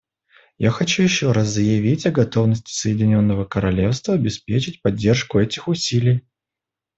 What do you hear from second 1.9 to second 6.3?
о готовности Соединенного Королевства обеспечить поддержку этих усилий.